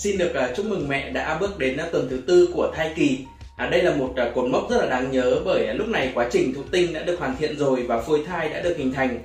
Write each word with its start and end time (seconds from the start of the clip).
Xin 0.00 0.18
được 0.18 0.34
à, 0.34 0.50
chúc 0.56 0.66
mừng 0.66 0.88
mẹ 0.88 1.10
đã 1.10 1.38
bước 1.40 1.58
đến 1.58 1.76
à, 1.76 1.86
tuần 1.92 2.08
thứ 2.10 2.20
tư 2.26 2.48
của 2.54 2.72
thai 2.76 2.92
kỳ. 2.96 3.18
À, 3.56 3.68
đây 3.70 3.82
là 3.82 3.94
một 3.94 4.12
à, 4.16 4.30
cột 4.34 4.50
mốc 4.50 4.70
rất 4.70 4.76
là 4.76 4.86
đáng 4.86 5.10
nhớ 5.10 5.36
bởi 5.44 5.74
lúc 5.74 5.88
này 5.88 6.10
quá 6.14 6.28
trình 6.32 6.54
thụ 6.54 6.62
tinh 6.70 6.92
đã 6.92 7.02
được 7.02 7.18
hoàn 7.18 7.36
thiện 7.36 7.58
rồi 7.58 7.82
và 7.82 8.00
phôi 8.00 8.24
thai 8.26 8.48
đã 8.48 8.60
được 8.60 8.76
hình 8.78 8.92
thành. 8.92 9.18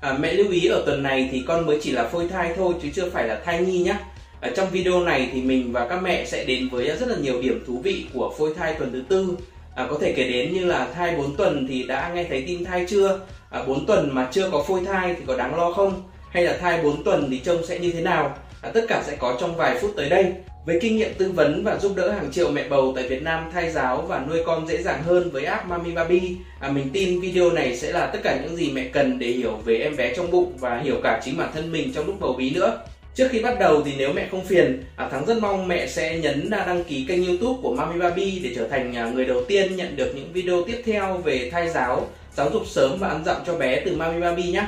À, 0.00 0.16
mẹ 0.20 0.32
lưu 0.32 0.50
ý 0.50 0.66
ở 0.66 0.82
tuần 0.86 1.02
này 1.02 1.28
thì 1.32 1.42
con 1.48 1.66
mới 1.66 1.78
chỉ 1.82 1.92
là 1.92 2.08
phôi 2.08 2.28
thai 2.28 2.52
thôi 2.56 2.74
chứ 2.82 2.88
chưa 2.94 3.10
phải 3.10 3.28
là 3.28 3.40
thai 3.44 3.62
nhi 3.62 3.78
nhé. 3.78 3.94
Ở 4.40 4.50
trong 4.56 4.70
video 4.70 5.00
này 5.00 5.30
thì 5.32 5.42
mình 5.42 5.72
và 5.72 5.88
các 5.88 6.02
mẹ 6.02 6.24
sẽ 6.24 6.44
đến 6.44 6.68
với 6.68 6.96
rất 6.96 7.08
là 7.08 7.16
nhiều 7.16 7.42
điểm 7.42 7.64
thú 7.66 7.80
vị 7.84 8.06
của 8.14 8.34
phôi 8.38 8.54
thai 8.54 8.74
tuần 8.74 8.92
thứ 8.92 9.02
tư. 9.08 9.36
À, 9.74 9.86
có 9.90 9.98
thể 10.00 10.12
kể 10.12 10.28
đến 10.28 10.54
như 10.54 10.64
là 10.64 10.88
thai 10.94 11.16
4 11.16 11.36
tuần 11.36 11.66
thì 11.68 11.82
đã 11.82 12.12
nghe 12.14 12.24
thấy 12.24 12.44
tin 12.46 12.64
thai 12.64 12.84
chưa? 12.88 13.20
À, 13.50 13.64
4 13.66 13.86
tuần 13.86 14.08
mà 14.12 14.28
chưa 14.32 14.50
có 14.50 14.64
phôi 14.68 14.80
thai 14.84 15.14
thì 15.14 15.22
có 15.26 15.36
đáng 15.36 15.54
lo 15.54 15.72
không? 15.72 16.02
Hay 16.30 16.42
là 16.42 16.56
thai 16.60 16.82
4 16.82 17.04
tuần 17.04 17.28
thì 17.30 17.38
trông 17.38 17.66
sẽ 17.66 17.78
như 17.78 17.92
thế 17.92 18.00
nào? 18.00 18.36
À, 18.62 18.70
tất 18.74 18.84
cả 18.88 19.02
sẽ 19.06 19.16
có 19.16 19.36
trong 19.40 19.56
vài 19.56 19.78
phút 19.80 19.90
tới 19.96 20.08
đây. 20.08 20.32
Với 20.66 20.78
kinh 20.80 20.96
nghiệm 20.96 21.14
tư 21.14 21.32
vấn 21.32 21.64
và 21.64 21.78
giúp 21.78 21.92
đỡ 21.96 22.10
hàng 22.10 22.32
triệu 22.32 22.50
mẹ 22.50 22.68
bầu 22.68 22.92
tại 22.96 23.08
Việt 23.08 23.22
Nam 23.22 23.50
thai 23.52 23.70
giáo 23.70 24.04
và 24.08 24.24
nuôi 24.28 24.38
con 24.46 24.68
dễ 24.68 24.82
dàng 24.82 25.02
hơn 25.02 25.30
với 25.30 25.44
app 25.44 25.66
Mami 25.66 25.92
Baby, 25.92 26.36
à, 26.60 26.68
mình 26.68 26.90
tin 26.92 27.20
video 27.20 27.50
này 27.50 27.76
sẽ 27.76 27.92
là 27.92 28.06
tất 28.06 28.18
cả 28.22 28.40
những 28.42 28.56
gì 28.56 28.70
mẹ 28.70 28.84
cần 28.84 29.18
để 29.18 29.26
hiểu 29.26 29.52
về 29.64 29.78
em 29.78 29.96
bé 29.96 30.14
trong 30.16 30.30
bụng 30.30 30.52
và 30.60 30.78
hiểu 30.78 30.96
cả 31.02 31.20
chính 31.24 31.36
bản 31.36 31.50
thân 31.54 31.72
mình 31.72 31.92
trong 31.94 32.06
lúc 32.06 32.16
bầu 32.20 32.34
bí 32.38 32.50
nữa. 32.50 32.78
Trước 33.14 33.28
khi 33.30 33.42
bắt 33.42 33.58
đầu 33.60 33.82
thì 33.84 33.92
nếu 33.98 34.12
mẹ 34.12 34.28
không 34.30 34.44
phiền, 34.44 34.84
à, 34.96 35.08
Thắng 35.08 35.26
rất 35.26 35.38
mong 35.40 35.68
mẹ 35.68 35.86
sẽ 35.86 36.18
nhấn 36.18 36.50
đăng 36.50 36.84
ký 36.84 37.04
kênh 37.08 37.26
youtube 37.26 37.58
của 37.62 37.74
Mami 37.74 38.00
Baby 38.00 38.40
để 38.44 38.52
trở 38.56 38.68
thành 38.68 38.96
à, 38.96 39.10
người 39.14 39.24
đầu 39.24 39.44
tiên 39.44 39.76
nhận 39.76 39.96
được 39.96 40.12
những 40.16 40.32
video 40.32 40.64
tiếp 40.66 40.82
theo 40.84 41.16
về 41.16 41.50
thai 41.52 41.70
giáo, 41.70 42.06
giáo 42.36 42.50
dục 42.50 42.62
sớm 42.66 42.98
và 43.00 43.08
ăn 43.08 43.22
dặm 43.24 43.36
cho 43.46 43.58
bé 43.58 43.82
từ 43.84 43.96
Mami 43.96 44.20
Baby 44.20 44.42
nhé. 44.42 44.66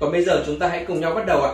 Còn 0.00 0.12
bây 0.12 0.24
giờ 0.24 0.42
chúng 0.46 0.58
ta 0.58 0.68
hãy 0.68 0.84
cùng 0.84 1.00
nhau 1.00 1.14
bắt 1.14 1.26
đầu 1.26 1.42
ạ. 1.42 1.52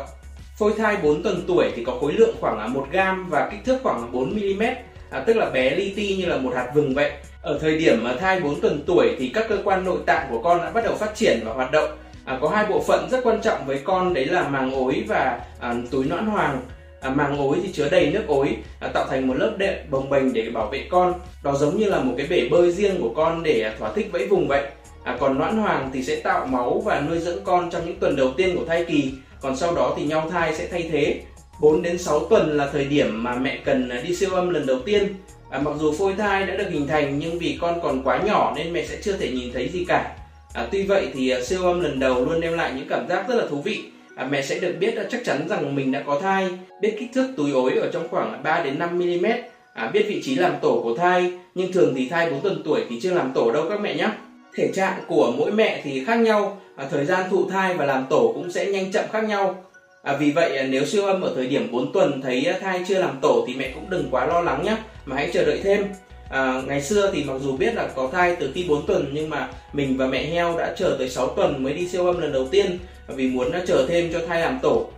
Phôi 0.60 0.72
thai 0.78 0.96
4 1.02 1.22
tuần 1.22 1.44
tuổi 1.46 1.72
thì 1.76 1.84
có 1.84 1.92
khối 2.00 2.12
lượng 2.12 2.36
khoảng 2.40 2.72
1 2.72 2.86
gram 2.90 3.28
và 3.30 3.48
kích 3.50 3.60
thước 3.64 3.78
khoảng 3.82 4.12
4 4.12 4.30
mm, 4.30 4.62
à, 5.10 5.24
tức 5.26 5.36
là 5.36 5.50
bé 5.50 5.74
li 5.74 5.92
ti 5.96 6.16
như 6.16 6.26
là 6.26 6.36
một 6.36 6.54
hạt 6.54 6.70
vừng 6.74 6.94
vậy. 6.94 7.12
Ở 7.42 7.58
thời 7.58 7.78
điểm 7.78 8.04
mà 8.04 8.14
thai 8.20 8.40
4 8.40 8.60
tuần 8.60 8.82
tuổi 8.86 9.16
thì 9.18 9.30
các 9.34 9.46
cơ 9.48 9.58
quan 9.64 9.84
nội 9.84 9.98
tạng 10.06 10.26
của 10.30 10.42
con 10.42 10.58
đã 10.58 10.70
bắt 10.70 10.84
đầu 10.84 10.94
phát 10.94 11.14
triển 11.14 11.40
và 11.44 11.52
hoạt 11.52 11.72
động. 11.72 11.90
À, 12.24 12.38
có 12.40 12.48
hai 12.48 12.66
bộ 12.66 12.80
phận 12.80 13.08
rất 13.10 13.20
quan 13.24 13.40
trọng 13.40 13.66
với 13.66 13.80
con 13.84 14.14
đấy 14.14 14.26
là 14.26 14.48
màng 14.48 14.74
ối 14.74 15.04
và 15.08 15.40
à, 15.60 15.74
túi 15.90 16.04
noãn 16.04 16.26
hoàng. 16.26 16.60
À, 17.00 17.10
màng 17.10 17.38
ối 17.38 17.58
thì 17.62 17.72
chứa 17.72 17.88
đầy 17.88 18.10
nước 18.10 18.24
ối 18.26 18.56
à, 18.80 18.88
tạo 18.94 19.06
thành 19.10 19.28
một 19.28 19.34
lớp 19.34 19.54
đệm 19.58 19.74
bồng 19.90 20.10
bềnh 20.10 20.32
để 20.32 20.50
bảo 20.50 20.66
vệ 20.66 20.86
con. 20.90 21.14
Đó 21.42 21.54
giống 21.54 21.76
như 21.76 21.86
là 21.86 22.00
một 22.00 22.14
cái 22.16 22.26
bể 22.26 22.48
bơi 22.50 22.72
riêng 22.72 23.00
của 23.00 23.12
con 23.16 23.42
để 23.42 23.62
à, 23.62 23.74
thỏa 23.78 23.92
thích 23.92 24.08
vẫy 24.12 24.26
vùng 24.26 24.48
vậy. 24.48 24.66
À, 25.04 25.16
còn 25.20 25.38
noãn 25.38 25.56
hoàng 25.56 25.90
thì 25.92 26.02
sẽ 26.02 26.16
tạo 26.16 26.46
máu 26.46 26.82
và 26.84 27.00
nuôi 27.00 27.18
dưỡng 27.18 27.44
con 27.44 27.70
trong 27.70 27.86
những 27.86 27.98
tuần 28.00 28.16
đầu 28.16 28.30
tiên 28.36 28.56
của 28.56 28.64
thai 28.64 28.84
kỳ 28.84 29.12
còn 29.40 29.56
sau 29.56 29.74
đó 29.74 29.94
thì 29.96 30.04
nhau 30.04 30.28
thai 30.30 30.54
sẽ 30.54 30.68
thay 30.70 30.88
thế. 30.92 31.20
4 31.60 31.82
đến 31.82 31.98
6 31.98 32.26
tuần 32.26 32.56
là 32.56 32.68
thời 32.72 32.84
điểm 32.84 33.22
mà 33.22 33.34
mẹ 33.34 33.58
cần 33.64 33.90
đi 34.04 34.14
siêu 34.14 34.30
âm 34.30 34.50
lần 34.50 34.66
đầu 34.66 34.78
tiên. 34.84 35.14
À, 35.50 35.58
mặc 35.58 35.70
dù 35.78 35.92
phôi 35.92 36.14
thai 36.14 36.46
đã 36.46 36.56
được 36.56 36.68
hình 36.70 36.86
thành 36.86 37.18
nhưng 37.18 37.38
vì 37.38 37.58
con 37.60 37.80
còn 37.82 38.02
quá 38.02 38.18
nhỏ 38.26 38.54
nên 38.56 38.72
mẹ 38.72 38.86
sẽ 38.86 38.96
chưa 39.02 39.16
thể 39.16 39.30
nhìn 39.30 39.52
thấy 39.52 39.68
gì 39.68 39.84
cả. 39.88 40.16
À, 40.54 40.68
tuy 40.70 40.82
vậy 40.82 41.08
thì 41.14 41.30
à, 41.30 41.40
siêu 41.42 41.64
âm 41.64 41.80
lần 41.80 42.00
đầu 42.00 42.24
luôn 42.24 42.40
đem 42.40 42.52
lại 42.52 42.72
những 42.76 42.88
cảm 42.88 43.08
giác 43.08 43.28
rất 43.28 43.34
là 43.34 43.46
thú 43.50 43.62
vị. 43.62 43.84
À, 44.16 44.28
mẹ 44.30 44.42
sẽ 44.42 44.58
được 44.58 44.74
biết 44.80 44.96
à, 44.96 45.04
chắc 45.10 45.20
chắn 45.24 45.48
rằng 45.48 45.74
mình 45.74 45.92
đã 45.92 46.02
có 46.06 46.20
thai 46.20 46.48
biết 46.80 46.96
kích 46.98 47.10
thước 47.14 47.28
túi 47.36 47.52
ối 47.52 47.72
ở 47.72 47.90
trong 47.92 48.08
khoảng 48.08 48.42
3 48.42 48.62
đến 48.64 48.78
5 48.78 48.98
mm 48.98 49.26
à, 49.74 49.90
biết 49.92 50.04
vị 50.08 50.22
trí 50.22 50.34
làm 50.34 50.52
tổ 50.62 50.80
của 50.82 50.96
thai 50.96 51.32
nhưng 51.54 51.72
thường 51.72 51.94
thì 51.96 52.08
thai 52.08 52.30
4 52.30 52.40
tuần 52.40 52.62
tuổi 52.64 52.84
thì 52.88 53.00
chưa 53.00 53.14
làm 53.14 53.32
tổ 53.34 53.52
đâu 53.52 53.66
các 53.68 53.80
mẹ 53.80 53.94
nhé 53.94 54.08
thể 54.54 54.70
trạng 54.74 55.00
của 55.08 55.32
mỗi 55.38 55.52
mẹ 55.52 55.80
thì 55.84 56.04
khác 56.04 56.16
nhau 56.16 56.60
à, 56.80 56.86
thời 56.90 57.04
gian 57.04 57.30
thụ 57.30 57.50
thai 57.50 57.74
và 57.74 57.86
làm 57.86 58.06
tổ 58.10 58.32
cũng 58.34 58.50
sẽ 58.50 58.66
nhanh 58.66 58.92
chậm 58.92 59.04
khác 59.12 59.24
nhau. 59.24 59.64
À, 60.02 60.16
vì 60.16 60.30
vậy 60.30 60.56
à, 60.56 60.66
nếu 60.70 60.86
siêu 60.86 61.06
âm 61.06 61.20
ở 61.20 61.32
thời 61.34 61.46
điểm 61.46 61.72
4 61.72 61.92
tuần 61.92 62.20
thấy 62.22 62.44
à, 62.44 62.58
thai 62.60 62.84
chưa 62.88 62.98
làm 62.98 63.18
tổ 63.22 63.44
thì 63.48 63.54
mẹ 63.54 63.70
cũng 63.74 63.90
đừng 63.90 64.08
quá 64.10 64.26
lo 64.26 64.40
lắng 64.40 64.62
nhé 64.64 64.76
mà 65.04 65.16
hãy 65.16 65.30
chờ 65.32 65.44
đợi 65.44 65.60
thêm. 65.62 65.86
À, 66.30 66.62
ngày 66.66 66.82
xưa 66.82 67.10
thì 67.14 67.24
mặc 67.24 67.34
dù 67.42 67.56
biết 67.56 67.74
là 67.74 67.88
có 67.96 68.08
thai 68.12 68.36
từ 68.36 68.50
khi 68.54 68.64
4 68.68 68.86
tuần 68.86 69.10
nhưng 69.12 69.30
mà 69.30 69.48
mình 69.72 69.96
và 69.96 70.06
mẹ 70.06 70.24
heo 70.24 70.58
đã 70.58 70.74
chờ 70.76 70.96
tới 70.98 71.10
6 71.10 71.28
tuần 71.28 71.64
mới 71.64 71.74
đi 71.74 71.88
siêu 71.88 72.06
âm 72.06 72.20
lần 72.20 72.32
đầu 72.32 72.48
tiên 72.50 72.78
vì 73.08 73.28
muốn 73.28 73.52
à, 73.52 73.62
chờ 73.66 73.86
thêm 73.88 74.12
cho 74.12 74.20
thai 74.28 74.40
làm 74.40 74.58
tổ. 74.62 74.90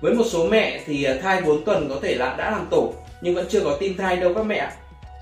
Với 0.00 0.14
một 0.14 0.24
số 0.26 0.46
mẹ 0.46 0.80
thì 0.86 1.06
thai 1.22 1.40
4 1.40 1.64
tuần 1.64 1.88
có 1.88 1.96
thể 2.02 2.14
là 2.14 2.36
đã 2.38 2.50
làm 2.50 2.66
tổ 2.70 2.92
nhưng 3.20 3.34
vẫn 3.34 3.46
chưa 3.48 3.60
có 3.60 3.76
tim 3.80 3.96
thai 3.96 4.16
đâu 4.16 4.34
các 4.34 4.42
mẹ 4.42 4.70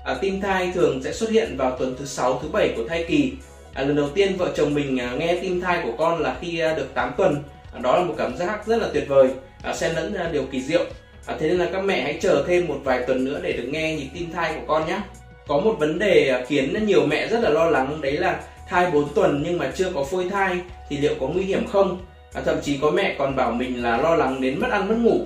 à, 0.03 0.17
tim 0.21 0.41
thai 0.41 0.71
thường 0.75 1.01
sẽ 1.03 1.13
xuất 1.13 1.29
hiện 1.29 1.57
vào 1.57 1.75
tuần 1.79 1.95
thứ 1.99 2.05
6 2.05 2.39
thứ 2.41 2.49
7 2.51 2.73
của 2.77 2.83
thai 2.87 3.05
kỳ 3.07 3.33
à, 3.73 3.83
lần 3.83 3.95
đầu 3.95 4.09
tiên 4.09 4.37
vợ 4.37 4.51
chồng 4.55 4.73
mình 4.73 4.99
à, 4.99 5.13
nghe 5.17 5.35
tim 5.41 5.61
thai 5.61 5.79
của 5.83 5.93
con 5.97 6.21
là 6.21 6.35
khi 6.41 6.59
à, 6.59 6.73
được 6.73 6.93
8 6.93 7.11
tuần. 7.17 7.43
À, 7.73 7.79
đó 7.83 7.97
là 7.97 8.03
một 8.03 8.13
cảm 8.17 8.37
giác 8.37 8.67
rất 8.67 8.81
là 8.81 8.87
tuyệt 8.93 9.05
vời 9.07 9.29
à, 9.63 9.73
xen 9.73 9.95
lẫn 9.95 10.13
à, 10.13 10.29
điều 10.31 10.43
kỳ 10.51 10.61
diệu. 10.61 10.85
À, 11.25 11.35
thế 11.39 11.47
nên 11.47 11.57
là 11.57 11.67
các 11.73 11.83
mẹ 11.83 12.01
hãy 12.01 12.17
chờ 12.21 12.43
thêm 12.47 12.67
một 12.67 12.77
vài 12.83 13.03
tuần 13.07 13.25
nữa 13.25 13.39
để 13.43 13.53
được 13.53 13.67
nghe 13.67 13.95
nhịp 13.95 14.07
tim 14.13 14.31
thai 14.31 14.53
của 14.53 14.61
con 14.67 14.87
nhé. 14.87 14.99
Có 15.47 15.59
một 15.59 15.75
vấn 15.79 15.99
đề 15.99 16.29
à, 16.29 16.45
khiến 16.47 16.85
nhiều 16.85 17.05
mẹ 17.05 17.27
rất 17.27 17.39
là 17.41 17.49
lo 17.49 17.65
lắng 17.65 18.01
đấy 18.01 18.11
là 18.11 18.39
thai 18.69 18.91
4 18.91 19.13
tuần 19.13 19.43
nhưng 19.45 19.57
mà 19.57 19.71
chưa 19.75 19.91
có 19.95 20.03
phôi 20.03 20.29
thai 20.29 20.59
thì 20.89 20.97
liệu 20.97 21.13
có 21.19 21.27
nguy 21.27 21.43
hiểm 21.43 21.67
không? 21.67 21.99
À, 22.33 22.41
thậm 22.45 22.61
chí 22.61 22.77
có 22.81 22.91
mẹ 22.91 23.15
còn 23.19 23.35
bảo 23.35 23.51
mình 23.51 23.83
là 23.83 23.97
lo 23.97 24.15
lắng 24.15 24.41
đến 24.41 24.59
mất 24.59 24.71
ăn 24.71 24.87
mất 24.87 24.95
ngủ. 24.97 25.25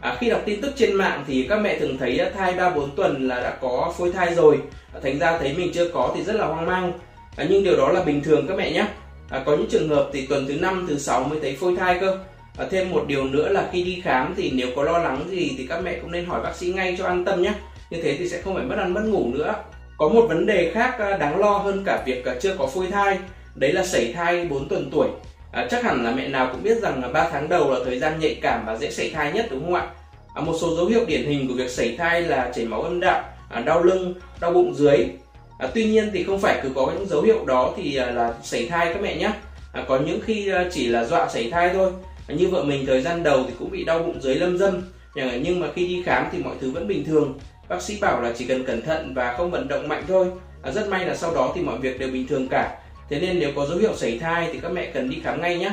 À, 0.00 0.16
khi 0.20 0.30
đọc 0.30 0.40
tin 0.44 0.60
tức 0.60 0.72
trên 0.76 0.92
mạng 0.92 1.24
thì 1.26 1.46
các 1.48 1.60
mẹ 1.60 1.78
thường 1.78 1.98
thấy 1.98 2.18
à, 2.18 2.30
thai 2.36 2.54
3-4 2.54 2.88
tuần 2.96 3.28
là 3.28 3.40
đã 3.40 3.56
có 3.60 3.92
phôi 3.98 4.12
thai 4.12 4.34
rồi. 4.34 4.58
À, 4.94 5.00
thành 5.02 5.18
ra 5.18 5.38
thấy 5.38 5.52
mình 5.52 5.70
chưa 5.74 5.88
có 5.88 6.12
thì 6.16 6.22
rất 6.22 6.36
là 6.36 6.46
hoang 6.46 6.66
mang 6.66 6.92
à, 7.36 7.46
nhưng 7.50 7.64
điều 7.64 7.76
đó 7.76 7.92
là 7.92 8.02
bình 8.02 8.22
thường 8.22 8.46
các 8.48 8.56
mẹ 8.56 8.72
nhé. 8.72 8.86
À, 9.30 9.42
có 9.46 9.56
những 9.56 9.66
trường 9.70 9.88
hợp 9.88 10.10
thì 10.12 10.26
tuần 10.26 10.46
thứ 10.46 10.54
năm 10.54 10.86
thứ 10.88 10.98
sáu 10.98 11.24
mới 11.24 11.40
thấy 11.40 11.56
phôi 11.60 11.76
thai 11.76 11.98
cơ. 12.00 12.18
À, 12.58 12.66
thêm 12.70 12.90
một 12.90 13.04
điều 13.06 13.24
nữa 13.24 13.48
là 13.48 13.68
khi 13.72 13.82
đi 13.82 14.00
khám 14.04 14.34
thì 14.36 14.50
nếu 14.54 14.68
có 14.76 14.82
lo 14.82 14.98
lắng 14.98 15.24
gì 15.28 15.54
thì 15.58 15.66
các 15.66 15.80
mẹ 15.82 15.98
cũng 16.02 16.12
nên 16.12 16.26
hỏi 16.26 16.40
bác 16.42 16.56
sĩ 16.56 16.66
ngay 16.66 16.96
cho 16.98 17.06
an 17.06 17.24
tâm 17.24 17.42
nhé. 17.42 17.52
Như 17.90 18.02
thế 18.02 18.16
thì 18.18 18.28
sẽ 18.28 18.42
không 18.42 18.54
phải 18.54 18.64
mất 18.64 18.78
ăn 18.78 18.94
mất 18.94 19.02
ngủ 19.04 19.30
nữa. 19.34 19.54
Có 19.98 20.08
một 20.08 20.26
vấn 20.28 20.46
đề 20.46 20.70
khác 20.74 20.98
à, 20.98 21.16
đáng 21.16 21.38
lo 21.38 21.50
hơn 21.50 21.82
cả 21.86 22.02
việc 22.06 22.24
à, 22.24 22.34
chưa 22.40 22.54
có 22.58 22.66
phôi 22.66 22.86
thai 22.86 23.18
đấy 23.54 23.72
là 23.72 23.86
sảy 23.86 24.12
thai 24.12 24.44
4 24.44 24.68
tuần 24.68 24.90
tuổi. 24.92 25.08
À, 25.52 25.66
chắc 25.70 25.84
hẳn 25.84 26.04
là 26.04 26.10
mẹ 26.10 26.28
nào 26.28 26.48
cũng 26.52 26.62
biết 26.62 26.82
rằng 26.82 27.02
là 27.02 27.08
3 27.08 27.28
tháng 27.32 27.48
đầu 27.48 27.70
là 27.70 27.78
thời 27.84 27.98
gian 27.98 28.18
nhạy 28.20 28.38
cảm 28.42 28.66
và 28.66 28.76
dễ 28.76 28.90
sảy 28.90 29.10
thai 29.10 29.32
nhất 29.32 29.46
đúng 29.50 29.64
không 29.64 29.74
ạ? 29.74 29.86
À, 30.34 30.42
một 30.42 30.54
số 30.60 30.76
dấu 30.76 30.86
hiệu 30.86 31.04
điển 31.06 31.26
hình 31.26 31.48
của 31.48 31.54
việc 31.54 31.70
sảy 31.70 31.96
thai 31.98 32.22
là 32.22 32.52
chảy 32.54 32.64
máu 32.64 32.82
âm 32.82 33.00
đạo 33.00 33.22
à, 33.50 33.60
đau 33.60 33.82
lưng 33.82 34.14
đau 34.40 34.52
bụng 34.52 34.74
dưới 34.74 35.06
à, 35.58 35.68
tuy 35.74 35.84
nhiên 35.84 36.10
thì 36.12 36.24
không 36.24 36.40
phải 36.40 36.60
cứ 36.62 36.70
có 36.74 36.92
những 36.94 37.08
dấu 37.08 37.22
hiệu 37.22 37.44
đó 37.46 37.72
thì 37.76 37.96
à, 37.96 38.10
là 38.10 38.34
sảy 38.42 38.66
thai 38.66 38.86
các 38.86 39.02
mẹ 39.02 39.16
nhé 39.16 39.30
à, 39.72 39.84
có 39.88 39.98
những 39.98 40.20
khi 40.20 40.50
à, 40.50 40.64
chỉ 40.72 40.88
là 40.88 41.04
dọa 41.04 41.28
sảy 41.28 41.50
thai 41.50 41.70
thôi. 41.74 41.90
À, 42.28 42.34
như 42.34 42.48
vợ 42.48 42.64
mình 42.64 42.86
thời 42.86 43.02
gian 43.02 43.22
đầu 43.22 43.44
thì 43.46 43.52
cũng 43.58 43.70
bị 43.70 43.84
đau 43.84 43.98
bụng 43.98 44.20
dưới 44.20 44.34
lâm 44.34 44.58
dâm. 44.58 44.82
Nhưng 45.14 45.60
mà 45.60 45.68
khi 45.74 45.88
đi 45.88 46.02
khám 46.06 46.28
thì 46.32 46.38
mọi 46.38 46.54
thứ 46.60 46.70
vẫn 46.70 46.88
bình 46.88 47.04
thường. 47.04 47.38
Bác 47.68 47.82
sĩ 47.82 47.98
bảo 48.00 48.22
là 48.22 48.32
chỉ 48.36 48.44
cần 48.44 48.64
cẩn 48.64 48.82
thận 48.82 49.14
và 49.14 49.34
không 49.38 49.50
vận 49.50 49.68
động 49.68 49.88
mạnh 49.88 50.04
thôi. 50.08 50.26
À, 50.62 50.70
rất 50.72 50.88
may 50.88 51.06
là 51.06 51.14
sau 51.14 51.34
đó 51.34 51.52
thì 51.54 51.60
mọi 51.60 51.78
việc 51.78 51.98
đều 51.98 52.10
bình 52.10 52.26
thường 52.26 52.48
cả. 52.50 52.78
Thế 53.10 53.20
nên 53.20 53.38
nếu 53.38 53.50
có 53.56 53.66
dấu 53.66 53.78
hiệu 53.78 53.96
sảy 53.96 54.18
thai 54.18 54.48
thì 54.52 54.58
các 54.62 54.72
mẹ 54.72 54.90
cần 54.94 55.10
đi 55.10 55.16
khám 55.24 55.40
ngay 55.40 55.58
nhé 55.58 55.72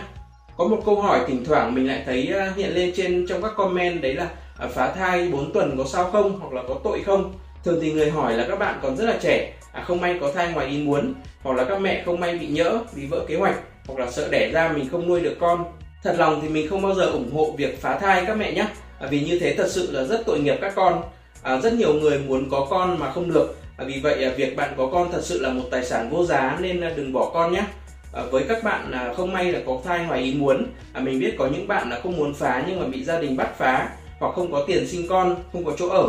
có 0.57 0.65
một 0.65 0.81
câu 0.85 1.01
hỏi 1.01 1.19
thỉnh 1.27 1.43
thoảng 1.45 1.75
mình 1.75 1.87
lại 1.87 2.03
thấy 2.05 2.27
à, 2.27 2.53
hiện 2.55 2.75
lên 2.75 2.91
trên 2.95 3.25
trong 3.29 3.41
các 3.41 3.51
comment 3.57 4.01
đấy 4.01 4.13
là 4.13 4.29
à, 4.59 4.67
phá 4.67 4.91
thai 4.91 5.29
4 5.29 5.53
tuần 5.53 5.77
có 5.77 5.83
sao 5.85 6.11
không 6.11 6.39
hoặc 6.39 6.53
là 6.53 6.63
có 6.67 6.75
tội 6.83 7.03
không? 7.05 7.33
Thường 7.63 7.79
thì 7.81 7.91
người 7.91 8.09
hỏi 8.09 8.33
là 8.33 8.45
các 8.49 8.59
bạn 8.59 8.79
còn 8.81 8.97
rất 8.97 9.05
là 9.05 9.17
trẻ 9.21 9.53
à, 9.71 9.83
không 9.87 10.01
may 10.01 10.17
có 10.21 10.31
thai 10.31 10.51
ngoài 10.53 10.67
ý 10.67 10.83
muốn 10.83 11.13
hoặc 11.41 11.57
là 11.57 11.63
các 11.63 11.81
mẹ 11.81 12.03
không 12.05 12.19
may 12.19 12.37
bị 12.37 12.47
nhỡ 12.47 12.79
vì 12.93 13.05
vỡ 13.05 13.25
kế 13.27 13.35
hoạch 13.35 13.55
hoặc 13.85 13.99
là 13.99 14.11
sợ 14.11 14.27
đẻ 14.31 14.51
ra 14.51 14.71
mình 14.75 14.89
không 14.91 15.07
nuôi 15.07 15.19
được 15.19 15.37
con. 15.39 15.65
Thật 16.03 16.15
lòng 16.17 16.39
thì 16.41 16.49
mình 16.49 16.69
không 16.69 16.81
bao 16.81 16.93
giờ 16.93 17.05
ủng 17.05 17.33
hộ 17.33 17.53
việc 17.57 17.81
phá 17.81 17.97
thai 17.97 18.23
các 18.27 18.37
mẹ 18.37 18.51
nhé 18.51 18.67
à, 18.99 19.07
vì 19.11 19.19
như 19.19 19.39
thế 19.39 19.53
thật 19.57 19.67
sự 19.69 19.91
là 19.91 20.03
rất 20.03 20.23
tội 20.25 20.39
nghiệp 20.39 20.55
các 20.61 20.73
con. 20.75 21.03
À, 21.41 21.57
rất 21.57 21.73
nhiều 21.73 21.93
người 21.93 22.19
muốn 22.19 22.49
có 22.49 22.67
con 22.69 22.99
mà 22.99 23.11
không 23.11 23.33
được 23.33 23.57
à, 23.77 23.85
vì 23.85 23.99
vậy 23.99 24.23
à, 24.23 24.31
việc 24.37 24.55
bạn 24.55 24.73
có 24.77 24.89
con 24.93 25.11
thật 25.11 25.21
sự 25.23 25.41
là 25.41 25.49
một 25.49 25.63
tài 25.71 25.85
sản 25.85 26.09
vô 26.09 26.25
giá 26.25 26.57
nên 26.61 26.81
à, 26.81 26.91
đừng 26.95 27.13
bỏ 27.13 27.31
con 27.33 27.53
nhé. 27.53 27.63
À, 28.13 28.23
với 28.31 28.43
các 28.49 28.63
bạn 28.63 28.91
là 28.91 29.13
không 29.13 29.33
may 29.33 29.51
là 29.51 29.59
có 29.65 29.79
thai 29.85 30.05
ngoài 30.05 30.21
ý 30.21 30.33
muốn 30.33 30.65
à, 30.93 31.01
mình 31.01 31.19
biết 31.19 31.35
có 31.37 31.47
những 31.47 31.67
bạn 31.67 31.89
là 31.89 31.99
không 32.03 32.17
muốn 32.17 32.33
phá 32.33 32.63
nhưng 32.67 32.79
mà 32.79 32.85
bị 32.87 33.03
gia 33.03 33.19
đình 33.19 33.37
bắt 33.37 33.57
phá 33.57 33.89
hoặc 34.19 34.35
không 34.35 34.51
có 34.51 34.63
tiền 34.67 34.87
sinh 34.87 35.07
con 35.09 35.35
không 35.53 35.65
có 35.65 35.71
chỗ 35.77 35.89
ở. 35.89 36.07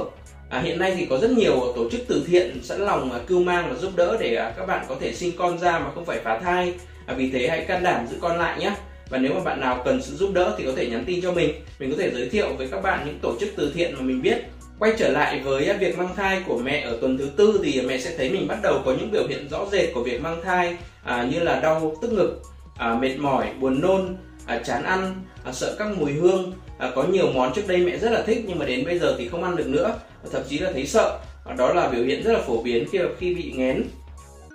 À, 0.49 0.61
hiện 0.61 0.79
nay 0.79 0.95
thì 0.97 1.07
có 1.11 1.19
rất 1.19 1.31
nhiều 1.31 1.73
tổ 1.77 1.91
chức 1.91 2.01
từ 2.09 2.25
thiện 2.27 2.63
sẵn 2.63 2.81
lòng 2.81 3.13
à, 3.13 3.19
cưu 3.27 3.43
mang 3.43 3.71
và 3.71 3.77
giúp 3.79 3.93
đỡ 3.97 4.17
để 4.21 4.35
à, 4.35 4.53
các 4.57 4.67
bạn 4.67 4.87
có 4.89 4.97
thể 5.01 5.15
sinh 5.15 5.33
con 5.39 5.59
ra 5.59 5.79
mà 5.79 5.91
không 5.95 6.05
phải 6.05 6.21
phá 6.25 6.39
thai. 6.39 6.75
À, 7.07 7.15
vì 7.15 7.31
thế 7.31 7.49
hãy 7.49 7.65
can 7.65 7.83
đảm 7.83 8.07
giữ 8.11 8.17
con 8.21 8.39
lại 8.39 8.59
nhé. 8.61 8.73
Và 9.11 9.19
nếu 9.19 9.35
mà 9.35 9.41
bạn 9.41 9.61
nào 9.61 9.83
cần 9.85 10.03
sự 10.03 10.17
giúp 10.17 10.31
đỡ 10.35 10.55
thì 10.59 10.65
có 10.65 10.73
thể 10.77 10.87
nhắn 10.87 11.05
tin 11.07 11.23
cho 11.23 11.33
mình. 11.33 11.51
Mình 11.79 11.91
có 11.91 11.97
thể 11.99 12.11
giới 12.15 12.29
thiệu 12.29 12.49
với 12.59 12.69
các 12.69 12.83
bạn 12.83 13.03
những 13.07 13.19
tổ 13.23 13.35
chức 13.41 13.49
từ 13.57 13.73
thiện 13.75 13.95
mà 13.95 14.01
mình 14.01 14.23
biết. 14.23 14.39
Quay 14.79 14.93
trở 14.99 15.09
lại 15.09 15.41
với 15.45 15.67
à, 15.67 15.77
việc 15.77 15.99
mang 15.99 16.17
thai 16.17 16.43
của 16.47 16.59
mẹ 16.59 16.81
ở 16.81 16.99
tuần 17.01 17.19
thứ 17.19 17.29
tư 17.37 17.61
thì 17.65 17.83
mẹ 17.83 17.99
sẽ 17.99 18.15
thấy 18.17 18.31
mình 18.31 18.49
bắt 18.49 18.59
đầu 18.63 18.83
có 18.85 18.95
những 18.99 19.11
biểu 19.11 19.27
hiện 19.29 19.49
rõ 19.51 19.67
rệt 19.73 19.89
của 19.95 20.03
việc 20.03 20.23
mang 20.23 20.41
thai 20.45 20.77
à, 21.05 21.29
như 21.33 21.39
là 21.39 21.61
đau 21.61 21.97
tức 22.03 22.13
ngực, 22.13 22.43
à, 22.79 22.95
mệt 22.95 23.17
mỏi, 23.17 23.47
buồn 23.61 23.81
nôn, 23.81 24.17
à, 24.47 24.61
chán 24.65 24.85
ăn, 24.85 25.15
à, 25.45 25.53
sợ 25.53 25.77
các 25.79 25.89
mùi 25.99 26.13
hương. 26.13 26.53
À, 26.79 26.91
có 26.95 27.03
nhiều 27.03 27.27
món 27.35 27.53
trước 27.55 27.69
đây 27.69 27.79
mẹ 27.79 27.99
rất 27.99 28.13
là 28.13 28.23
thích 28.23 28.45
nhưng 28.47 28.59
mà 28.59 28.67
đến 28.67 28.85
bây 28.85 28.99
giờ 28.99 29.15
thì 29.19 29.29
không 29.29 29.45
ăn 29.45 29.57
được 29.57 29.69
nữa 29.69 29.95
thậm 30.33 30.43
chí 30.49 30.59
là 30.59 30.71
thấy 30.73 30.87
sợ. 30.87 31.19
Đó 31.57 31.73
là 31.73 31.89
biểu 31.89 32.05
hiện 32.05 32.23
rất 32.23 32.33
là 32.33 32.41
phổ 32.41 32.63
biến 32.63 32.87
khi 32.93 32.99
khi 33.19 33.35
bị 33.35 33.53
nghén 33.57 33.85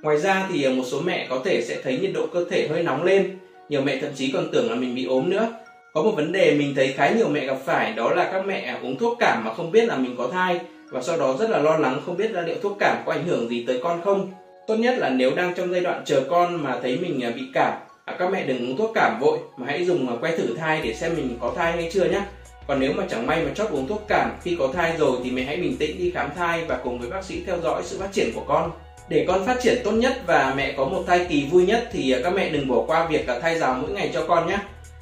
ngoài 0.02 0.18
ra 0.18 0.48
thì 0.54 0.64
à, 0.64 0.72
một 0.72 0.84
số 0.86 1.02
mẹ 1.02 1.28
có 1.30 1.42
thể 1.46 1.62
sẽ 1.62 1.78
thấy 1.84 1.98
nhiệt 1.98 2.12
độ 2.14 2.28
cơ 2.34 2.46
thể 2.50 2.68
hơi 2.68 2.84
nóng 2.84 3.04
lên. 3.04 3.38
Nhiều 3.70 3.82
mẹ 3.82 3.98
thậm 4.02 4.12
chí 4.16 4.32
còn 4.32 4.52
tưởng 4.52 4.70
là 4.70 4.76
mình 4.76 4.96
bị 4.96 5.06
ốm 5.06 5.30
nữa. 5.30 5.48
Có 5.94 6.02
một 6.02 6.12
vấn 6.12 6.32
đề 6.32 6.56
mình 6.56 6.76
thấy 6.76 6.94
khá 6.98 7.10
nhiều 7.10 7.30
mẹ 7.30 7.46
gặp 7.46 7.58
phải, 7.66 7.94
đó 7.94 8.14
là 8.14 8.30
các 8.32 8.46
mẹ 8.46 8.76
uống 8.82 8.98
thuốc 8.98 9.18
cảm 9.20 9.44
mà 9.46 9.54
không 9.54 9.72
biết 9.72 9.86
là 9.88 9.96
mình 9.96 10.16
có 10.18 10.28
thai. 10.28 10.60
Và 10.92 11.02
sau 11.02 11.18
đó 11.18 11.36
rất 11.40 11.50
là 11.50 11.58
lo 11.58 11.78
lắng 11.78 12.02
không 12.06 12.18
biết 12.18 12.32
là 12.32 12.42
liệu 12.42 12.56
thuốc 12.62 12.78
cảm 12.80 13.04
có 13.06 13.12
ảnh 13.12 13.28
hưởng 13.28 13.50
gì 13.50 13.64
tới 13.68 13.80
con 13.84 14.02
không. 14.02 14.32
Tốt 14.68 14.76
nhất 14.76 14.98
là 14.98 15.10
nếu 15.10 15.32
đang 15.36 15.54
trong 15.56 15.72
giai 15.72 15.82
đoạn 15.82 16.02
chờ 16.06 16.24
con 16.30 16.64
mà 16.64 16.80
thấy 16.82 16.98
mình 16.98 17.24
à, 17.24 17.32
bị 17.36 17.42
cảm 17.54 17.74
à, 18.06 18.16
các 18.20 18.32
mẹ 18.32 18.46
đừng 18.46 18.70
uống 18.70 18.78
thuốc 18.78 18.92
cảm 18.96 19.20
vội, 19.20 19.38
mà 19.58 19.68
hãy 19.68 19.86
dùng 19.86 20.18
que 20.22 20.38
thử 20.38 20.56
thai 20.58 20.82
để 20.84 20.94
xem 20.94 21.16
mình 21.16 21.38
có 21.42 21.54
thai 21.56 21.72
hay 21.72 21.90
chưa 21.94 22.06
nhé 22.06 22.22
còn 22.70 22.80
nếu 22.80 22.94
mà 22.94 23.04
chẳng 23.10 23.28
may 23.28 23.44
mà 23.44 23.52
chót 23.56 23.70
uống 23.70 23.88
thuốc 23.88 24.06
cảm 24.08 24.38
khi 24.44 24.56
có 24.60 24.70
thai 24.74 24.94
rồi 24.98 25.18
thì 25.24 25.32
mẹ 25.32 25.44
hãy 25.44 25.58
bình 25.58 25.78
tĩnh 25.78 25.98
đi 25.98 26.12
khám 26.12 26.30
thai 26.36 26.64
và 26.68 26.80
cùng 26.84 27.00
với 27.00 27.10
bác 27.10 27.24
sĩ 27.24 27.44
theo 27.46 27.58
dõi 27.64 27.82
sự 27.86 28.00
phát 28.00 28.12
triển 28.12 28.32
của 28.36 28.44
con. 28.48 28.72
Để 29.08 29.26
con 29.28 29.46
phát 29.46 29.58
triển 29.62 29.82
tốt 29.84 29.92
nhất 29.92 30.14
và 30.26 30.54
mẹ 30.58 30.74
có 30.78 30.86
một 30.86 31.04
thai 31.08 31.26
kỳ 31.30 31.46
vui 31.46 31.66
nhất 31.66 31.90
thì 31.92 32.12
à, 32.12 32.20
các 32.24 32.34
mẹ 32.34 32.50
đừng 32.50 32.68
bỏ 32.68 32.84
qua 32.88 33.08
việc 33.08 33.28
à, 33.28 33.40
thay 33.42 33.60
giáo 33.60 33.74
mỗi 33.82 33.92
ngày 33.92 34.10
cho 34.14 34.26
con 34.28 34.48
nhé. 34.48 34.58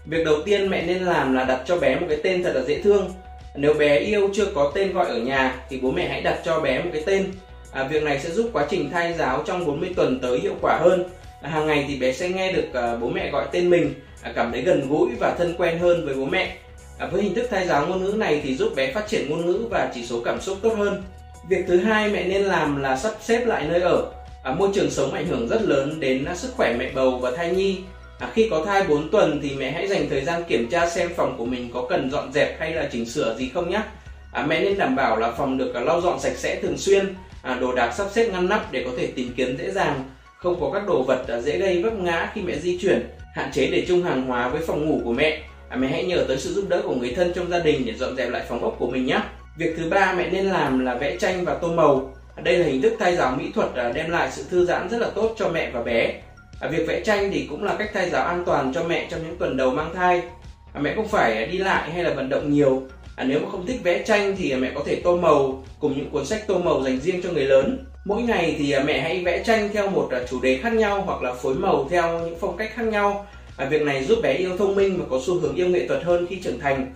Việc 0.06 0.26
đầu 0.26 0.36
tiên 0.46 0.70
mẹ 0.70 0.84
nên 0.86 1.04
làm 1.04 1.36
là 1.36 1.44
đặt 1.44 1.62
cho 1.66 1.78
bé 1.78 1.96
một 2.00 2.06
cái 2.10 2.18
tên 2.24 2.44
thật 2.44 2.52
là 2.56 2.62
dễ 2.62 2.82
thương. 2.82 3.14
Nếu 3.56 3.74
bé 3.74 4.00
yêu 4.00 4.30
chưa 4.34 4.46
có 4.46 4.72
tên 4.76 4.94
gọi 4.94 5.06
ở 5.06 5.18
nhà 5.18 5.56
thì 5.70 5.80
bố 5.80 5.92
mẹ 5.92 6.08
hãy 6.08 6.22
đặt 6.22 6.40
cho 6.46 6.60
bé 6.60 6.80
một 6.80 6.90
cái 6.94 7.04
tên. 7.06 7.26
À, 7.72 7.84
việc 7.84 8.04
này 8.04 8.20
sẽ 8.20 8.30
giúp 8.30 8.50
quá 8.54 8.66
trình 8.70 8.90
thai 8.90 9.14
giáo 9.14 9.44
trong 9.46 9.66
40 9.66 9.90
tuần 9.96 10.20
tới 10.22 10.40
hiệu 10.40 10.56
quả 10.62 10.80
hơn. 10.82 11.10
À, 11.42 11.50
hàng 11.50 11.68
ngày 11.68 11.86
thì 11.88 12.00
bé 12.00 12.14
sẽ 12.14 12.30
nghe 12.30 12.52
được 12.52 12.74
à, 12.74 12.96
bố 13.02 13.10
mẹ 13.10 13.32
gọi 13.32 13.46
tên 13.52 13.70
mình 13.70 13.94
à, 14.22 14.32
cảm 14.36 14.52
thấy 14.52 14.62
gần 14.62 14.90
gũi 14.90 15.10
và 15.20 15.36
thân 15.38 15.56
quen 15.58 15.80
hơn 15.80 16.06
với 16.06 16.16
bố 16.16 16.26
mẹ 16.26 16.58
à, 16.98 17.08
với 17.08 17.22
hình 17.22 17.36
thức 17.36 17.48
thai 17.50 17.68
giáo 17.68 17.88
ngôn 17.88 18.04
ngữ 18.04 18.14
này 18.18 18.42
thì 18.44 18.56
giúp 18.56 18.76
bé 18.76 18.94
phát 18.94 19.08
triển 19.08 19.30
ngôn 19.30 19.46
ngữ 19.46 19.68
và 19.70 19.92
chỉ 19.94 20.06
số 20.06 20.22
cảm 20.26 20.42
xúc 20.42 20.58
tốt 20.62 20.74
hơn. 20.78 21.04
Việc 21.50 21.66
thứ 21.68 21.78
hai 21.78 22.10
mẹ 22.10 22.24
nên 22.24 22.42
làm 22.42 22.82
là 22.82 22.98
sắp 22.98 23.14
xếp 23.22 23.46
lại 23.46 23.66
nơi 23.70 23.82
ở. 23.82 24.12
À, 24.44 24.54
môi 24.54 24.70
trường 24.74 24.90
sống 24.90 25.14
ảnh 25.14 25.28
hưởng 25.28 25.48
rất 25.48 25.62
lớn 25.62 26.00
đến 26.00 26.26
à, 26.26 26.36
sức 26.36 26.54
khỏe 26.56 26.76
mẹ 26.80 26.92
bầu 26.96 27.18
và 27.18 27.32
thai 27.32 27.52
nhi. 27.52 27.80
À, 28.20 28.30
khi 28.34 28.48
có 28.52 28.66
thai 28.66 28.84
4 28.84 29.10
tuần 29.10 29.40
thì 29.44 29.56
mẹ 29.56 29.72
hãy 29.72 29.88
dành 29.88 30.10
thời 30.10 30.22
gian 30.22 30.44
kiểm 30.44 30.70
tra 30.70 30.90
xem 30.90 31.10
phòng 31.16 31.36
của 31.38 31.46
mình 31.46 31.70
có 31.74 31.86
cần 31.90 32.12
dọn 32.12 32.34
dẹp 32.34 32.60
hay 32.60 32.74
là 32.74 32.90
chỉnh 32.92 33.06
sửa 33.06 33.36
gì 33.38 33.50
không 33.54 33.70
nhé. 33.70 33.82
À, 34.32 34.46
mẹ 34.46 34.62
nên 34.62 34.78
đảm 34.78 34.96
bảo 34.96 35.18
là 35.18 35.32
phòng 35.32 35.58
được 35.58 35.74
à, 35.74 35.82
lau 35.82 36.02
dọn 36.02 36.20
sạch 36.20 36.36
sẽ 36.36 36.60
thường 36.62 36.78
xuyên, 36.78 37.16
à, 37.42 37.58
đồ 37.62 37.76
đạc 37.76 37.94
sắp 37.98 38.08
xếp 38.12 38.30
ngăn 38.32 38.50
nắp 38.50 38.72
để 38.72 38.84
có 38.86 38.92
thể 38.98 39.08
tìm 39.08 39.34
kiếm 39.38 39.58
dễ 39.58 39.72
dàng, 39.72 40.04
không 40.38 40.60
có 40.60 40.72
các 40.74 40.88
đồ 40.88 41.04
vật 41.04 41.26
à, 41.28 41.40
dễ 41.40 41.58
gây 41.58 41.84
vấp 41.84 41.94
ngã 41.94 42.32
khi 42.34 42.42
mẹ 42.42 42.60
di 42.60 42.78
chuyển, 42.82 43.10
hạn 43.36 43.52
chế 43.54 43.68
để 43.72 43.86
chung 43.88 44.04
hàng 44.04 44.22
hóa 44.22 44.48
với 44.48 44.62
phòng 44.68 44.86
ngủ 44.86 45.02
của 45.04 45.14
mẹ. 45.14 45.42
À, 45.70 45.78
mẹ 45.78 45.88
hãy 45.88 46.04
nhờ 46.04 46.26
tới 46.28 46.38
sự 46.38 46.54
giúp 46.54 46.66
đỡ 46.70 46.82
của 46.86 46.96
người 46.96 47.14
thân 47.16 47.34
trong 47.36 47.50
gia 47.50 47.60
đình 47.60 47.86
để 47.86 47.94
dọn 47.94 48.16
dẹp 48.16 48.30
lại 48.30 48.46
phòng 48.50 48.64
ốc 48.64 48.76
của 48.80 48.88
mình 48.88 49.06
nhé. 49.06 49.20
Việc 49.58 49.74
thứ 49.78 49.90
ba 49.90 50.14
mẹ 50.14 50.30
nên 50.30 50.46
làm 50.46 50.86
là 50.86 50.96
vẽ 50.96 51.18
tranh 51.18 51.46
và 51.46 51.54
tô 51.54 51.68
màu. 51.68 52.14
À, 52.36 52.42
đây 52.42 52.58
là 52.58 52.66
hình 52.66 52.82
thức 52.82 52.94
thay 53.00 53.16
giáo 53.16 53.36
mỹ 53.38 53.52
thuật 53.56 53.76
à, 53.76 53.92
đem 53.92 54.10
lại 54.10 54.30
sự 54.32 54.44
thư 54.50 54.66
giãn 54.66 54.90
rất 54.90 54.98
là 55.02 55.10
tốt 55.16 55.36
cho 55.38 55.50
mẹ 55.50 55.72
và 55.74 55.82
bé 55.82 56.22
À, 56.60 56.70
việc 56.70 56.88
vẽ 56.88 57.02
tranh 57.02 57.32
thì 57.34 57.48
cũng 57.50 57.64
là 57.64 57.76
cách 57.80 57.90
thay 57.94 58.10
giáo 58.10 58.26
an 58.26 58.44
toàn 58.46 58.74
cho 58.74 58.84
mẹ 58.84 59.08
trong 59.12 59.20
những 59.24 59.38
tuần 59.38 59.58
đầu 59.58 59.72
mang 59.72 59.94
thai. 59.96 60.22
À, 60.74 60.82
mẹ 60.82 60.94
không 60.96 61.08
phải 61.08 61.44
à, 61.44 61.46
đi 61.52 61.58
lại 61.58 61.92
hay 61.92 62.04
là 62.04 62.14
vận 62.14 62.30
động 62.30 62.52
nhiều. 62.52 62.84
À, 63.16 63.24
nếu 63.24 63.40
mà 63.40 63.50
không 63.52 63.66
thích 63.66 63.80
vẽ 63.84 64.04
tranh 64.04 64.36
thì 64.38 64.52
à, 64.52 64.58
mẹ 64.58 64.72
có 64.76 64.84
thể 64.86 65.02
tô 65.04 65.18
màu 65.18 65.64
cùng 65.80 65.98
những 65.98 66.10
cuốn 66.10 66.26
sách 66.26 66.48
tô 66.48 66.58
màu 66.58 66.84
dành 66.84 67.00
riêng 67.00 67.22
cho 67.24 67.32
người 67.32 67.44
lớn. 67.44 67.86
Mỗi 68.06 68.22
ngày 68.22 68.56
thì 68.58 68.72
à, 68.72 68.84
mẹ 68.84 69.00
hãy 69.00 69.24
vẽ 69.26 69.44
tranh 69.44 69.70
theo 69.74 69.90
một 69.90 70.10
chủ 70.30 70.42
đề 70.42 70.58
khác 70.58 70.74
nhau 70.74 71.02
hoặc 71.06 71.22
là 71.22 71.34
phối 71.34 71.54
màu 71.54 71.88
theo 71.90 72.20
những 72.20 72.38
phong 72.40 72.58
cách 72.58 72.72
khác 72.76 72.84
nhau 72.84 73.28
và 73.58 73.66
việc 73.66 73.82
này 73.82 74.04
giúp 74.04 74.20
bé 74.24 74.34
yêu 74.34 74.58
thông 74.58 74.76
minh 74.76 74.98
và 75.00 75.06
có 75.10 75.20
xu 75.26 75.40
hướng 75.40 75.56
yêu 75.56 75.68
nghệ 75.68 75.88
thuật 75.88 76.04
hơn 76.04 76.28
khi 76.30 76.36
trưởng 76.44 76.60
thành. 76.60 76.94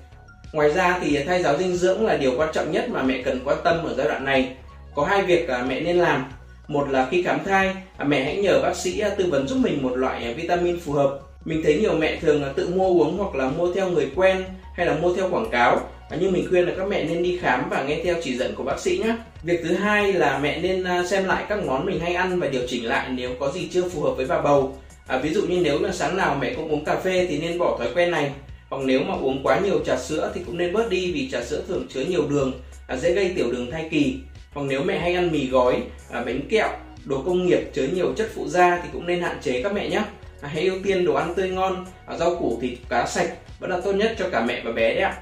Ngoài 0.53 0.73
ra 0.73 0.99
thì 1.01 1.23
thay 1.23 1.43
giáo 1.43 1.57
dinh 1.57 1.75
dưỡng 1.75 2.05
là 2.05 2.17
điều 2.17 2.33
quan 2.37 2.49
trọng 2.53 2.71
nhất 2.71 2.89
mà 2.89 3.03
mẹ 3.03 3.21
cần 3.25 3.39
quan 3.45 3.57
tâm 3.63 3.83
ở 3.85 3.93
giai 3.97 4.07
đoạn 4.07 4.25
này. 4.25 4.55
Có 4.95 5.03
hai 5.03 5.21
việc 5.21 5.49
mẹ 5.67 5.79
nên 5.79 5.97
làm. 5.97 6.25
Một 6.67 6.89
là 6.89 7.07
khi 7.11 7.23
khám 7.23 7.43
thai 7.45 7.73
à, 7.97 8.05
mẹ 8.05 8.23
hãy 8.23 8.37
nhờ 8.37 8.61
bác 8.61 8.75
sĩ 8.75 8.99
à, 8.99 9.09
tư 9.09 9.25
vấn 9.31 9.47
giúp 9.47 9.57
mình 9.61 9.83
một 9.83 9.95
loại 9.95 10.23
à, 10.23 10.33
vitamin 10.35 10.79
phù 10.79 10.93
hợp. 10.93 11.19
Mình 11.45 11.61
thấy 11.63 11.77
nhiều 11.77 11.93
mẹ 11.93 12.19
thường 12.21 12.43
tự 12.55 12.69
mua 12.69 12.87
uống 12.87 13.17
hoặc 13.17 13.35
là 13.35 13.49
mua 13.49 13.73
theo 13.73 13.89
người 13.89 14.11
quen 14.15 14.43
hay 14.75 14.85
là 14.85 14.93
mua 15.01 15.15
theo 15.15 15.29
quảng 15.31 15.49
cáo. 15.51 15.79
Nhưng 16.19 16.31
mình 16.31 16.45
khuyên 16.49 16.65
là 16.67 16.73
các 16.77 16.87
mẹ 16.87 17.03
nên 17.03 17.23
đi 17.23 17.39
khám 17.41 17.69
và 17.69 17.83
nghe 17.83 17.99
theo 18.03 18.15
chỉ 18.23 18.37
dẫn 18.37 18.55
của 18.55 18.63
bác 18.63 18.79
sĩ 18.79 18.97
nhé 18.97 19.15
việc 19.43 19.61
thứ 19.63 19.73
hai 19.73 20.13
là 20.13 20.39
mẹ 20.39 20.61
nên 20.61 21.07
xem 21.07 21.25
lại 21.25 21.43
các 21.49 21.65
món 21.65 21.85
mình 21.85 21.99
hay 21.99 22.13
ăn 22.13 22.39
và 22.39 22.47
điều 22.47 22.61
chỉnh 22.67 22.85
lại 22.85 23.09
nếu 23.15 23.29
có 23.39 23.51
gì 23.51 23.69
chưa 23.71 23.89
phù 23.89 24.01
hợp 24.01 24.13
với 24.17 24.25
bà 24.25 24.41
bầu 24.41 24.77
à, 25.07 25.17
ví 25.17 25.33
dụ 25.33 25.41
như 25.41 25.61
nếu 25.63 25.81
là 25.81 25.91
sáng 25.91 26.17
nào 26.17 26.37
mẹ 26.41 26.53
cũng 26.53 26.69
uống 26.69 26.85
cà 26.85 26.95
phê 26.95 27.27
thì 27.29 27.39
nên 27.39 27.57
bỏ 27.57 27.77
thói 27.77 27.87
quen 27.95 28.11
này. 28.11 28.31
Hoặc 28.69 28.81
nếu 28.85 29.03
mà 29.03 29.15
uống 29.15 29.43
quá 29.43 29.59
nhiều 29.59 29.79
trà 29.85 29.97
sữa 29.97 30.31
thì 30.35 30.41
cũng 30.45 30.57
nên 30.57 30.73
bớt 30.73 30.89
đi 30.89 31.11
vì 31.11 31.29
trà 31.31 31.43
sữa 31.43 31.63
thường 31.67 31.87
chứa 31.93 32.01
nhiều 32.01 32.27
đường 32.29 32.53
à, 32.87 32.97
dễ 32.97 33.13
gây 33.13 33.33
tiểu 33.35 33.51
đường 33.51 33.71
thai 33.71 33.87
kỳ. 33.91 34.19
Hoặc 34.53 34.63
nếu 34.69 34.83
mẹ 34.83 34.99
hay 34.99 35.15
ăn 35.15 35.31
mì 35.31 35.47
gói 35.47 35.75
à, 36.11 36.23
bánh 36.23 36.41
kẹo 36.49 36.69
đồ 37.05 37.23
công 37.25 37.45
nghiệp 37.45 37.59
chứa 37.73 37.87
nhiều 37.93 38.13
chất 38.17 38.29
phụ 38.35 38.47
gia 38.47 38.77
thì 38.77 38.89
cũng 38.93 39.07
nên 39.07 39.21
hạn 39.21 39.37
chế 39.41 39.61
các 39.63 39.73
mẹ 39.73 39.89
nhé. 39.89 40.03
À, 40.41 40.49
hãy 40.53 40.65
ưu 40.65 40.77
tiên 40.83 41.05
đồ 41.05 41.13
ăn 41.13 41.33
tươi 41.35 41.49
ngon 41.49 41.85
à, 42.05 42.17
rau 42.17 42.35
củ 42.35 42.59
thịt 42.61 42.77
cá 42.89 43.05
sạch 43.05 43.29
vẫn 43.59 43.69
là 43.69 43.79
tốt 43.83 43.93
nhất 43.93 44.15
cho 44.19 44.29
cả 44.29 44.45
mẹ 44.45 44.61
và 44.65 44.71
bé 44.71 44.93
đấy 44.93 45.03
ạ. 45.03 45.17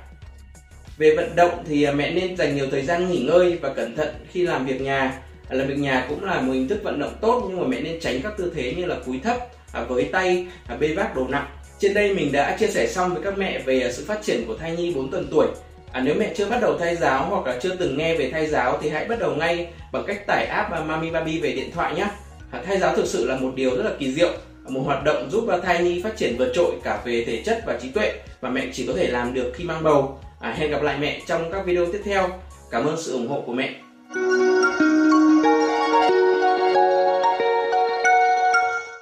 Về 0.97 1.15
vận 1.15 1.35
động 1.35 1.63
thì 1.67 1.83
à, 1.83 1.91
mẹ 1.91 2.11
nên 2.11 2.37
dành 2.37 2.55
nhiều 2.55 2.67
thời 2.71 2.81
gian 2.81 3.11
nghỉ 3.11 3.19
ngơi 3.19 3.57
và 3.61 3.73
cẩn 3.73 3.95
thận 3.95 4.07
khi 4.31 4.41
làm 4.45 4.65
việc 4.65 4.81
nhà 4.81 5.21
làm 5.55 5.67
việc 5.67 5.77
nhà 5.77 6.05
cũng 6.09 6.23
là 6.23 6.41
một 6.41 6.53
hình 6.53 6.67
thức 6.67 6.83
vận 6.83 6.99
động 6.99 7.13
tốt 7.21 7.45
nhưng 7.49 7.61
mà 7.61 7.67
mẹ 7.67 7.81
nên 7.81 7.99
tránh 7.99 8.21
các 8.23 8.33
tư 8.37 8.51
thế 8.55 8.73
như 8.77 8.85
là 8.85 8.95
cúi 9.05 9.19
thấp 9.23 9.37
à, 9.71 9.83
với 9.83 10.03
tay 10.03 10.47
à, 10.67 10.75
bê 10.75 10.93
vác 10.93 11.15
đồ 11.15 11.27
nặng 11.27 11.47
trên 11.79 11.93
đây 11.93 12.15
mình 12.15 12.31
đã 12.31 12.57
chia 12.59 12.67
sẻ 12.67 12.87
xong 12.87 13.13
với 13.13 13.23
các 13.23 13.37
mẹ 13.37 13.59
về 13.59 13.81
à, 13.81 13.91
sự 13.91 14.05
phát 14.07 14.23
triển 14.23 14.45
của 14.47 14.57
thai 14.57 14.75
nhi 14.75 14.93
4 14.95 15.11
tuần 15.11 15.27
tuổi 15.31 15.47
À, 15.91 16.01
nếu 16.01 16.15
mẹ 16.15 16.33
chưa 16.35 16.49
bắt 16.49 16.59
đầu 16.61 16.77
thay 16.79 16.95
giáo 16.95 17.25
hoặc 17.29 17.45
là 17.45 17.59
chưa 17.61 17.75
từng 17.75 17.97
nghe 17.97 18.15
về 18.15 18.29
thay 18.31 18.47
giáo 18.47 18.77
thì 18.81 18.89
hãy 18.89 19.05
bắt 19.05 19.19
đầu 19.19 19.35
ngay 19.35 19.67
bằng 19.91 20.03
cách 20.07 20.27
tải 20.27 20.45
app 20.45 20.71
à, 20.71 20.79
Mami 20.79 21.11
Baby 21.11 21.39
về 21.39 21.51
điện 21.51 21.71
thoại 21.71 21.95
nhé. 21.95 22.07
À, 22.51 22.61
thay 22.65 22.79
giáo 22.79 22.95
thực 22.95 23.07
sự 23.07 23.27
là 23.27 23.35
một 23.35 23.51
điều 23.55 23.75
rất 23.75 23.83
là 23.83 23.91
kỳ 23.99 24.13
diệu, 24.13 24.31
một 24.67 24.81
hoạt 24.85 25.03
động 25.03 25.29
giúp 25.31 25.47
à, 25.49 25.57
thai 25.63 25.83
nhi 25.83 26.01
phát 26.03 26.17
triển 26.17 26.35
vượt 26.37 26.51
trội 26.55 26.75
cả 26.83 27.01
về 27.05 27.23
thể 27.27 27.43
chất 27.45 27.63
và 27.65 27.79
trí 27.81 27.91
tuệ 27.91 28.13
và 28.41 28.49
mẹ 28.49 28.65
chỉ 28.73 28.87
có 28.87 28.93
thể 28.93 29.07
làm 29.07 29.33
được 29.33 29.51
khi 29.55 29.63
mang 29.63 29.83
bầu. 29.83 30.19
À, 30.39 30.51
hẹn 30.57 30.71
gặp 30.71 30.81
lại 30.81 30.97
mẹ 30.99 31.21
trong 31.27 31.51
các 31.51 31.65
video 31.65 31.85
tiếp 31.85 32.01
theo. 32.05 32.29
Cảm 32.71 32.85
ơn 32.85 32.97
sự 33.01 33.13
ủng 33.13 33.27
hộ 33.27 33.41
của 33.41 33.53
mẹ. 33.53 33.75